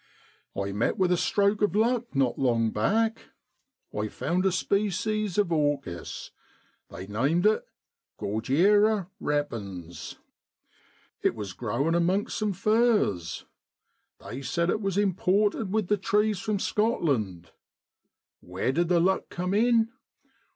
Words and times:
I 0.57 0.71
met 0.71 0.97
with 0.97 1.11
a 1.11 1.15
stroke 1.15 1.61
of 1.61 1.75
luck 1.75 2.15
not 2.15 2.39
long 2.39 2.71
back, 2.71 3.25
I 3.95 4.07
found 4.07 4.47
a 4.47 4.51
species 4.51 5.37
of 5.37 5.51
orchis, 5.51 6.31
they 6.89 7.05
named 7.05 7.45
it 7.45 7.63
Gordyera 8.17 9.09
repens. 9.19 10.15
It 11.21 11.35
was 11.35 11.53
growing 11.53 11.93
amongst 11.93 12.35
some 12.39 12.53
firs; 12.53 13.45
they 14.19 14.41
said 14.41 14.71
it 14.71 14.81
was 14.81 14.97
imported 14.97 15.71
with 15.71 15.87
the 15.87 15.97
trees 15.97 16.39
from 16.39 16.57
Scotland. 16.57 17.51
Where 18.39 18.71
did 18.71 18.87
the 18.89 18.99
luck 18.99 19.29
come 19.29 19.53
in 19.53 19.89